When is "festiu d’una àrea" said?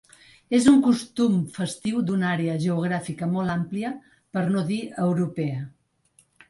1.59-2.57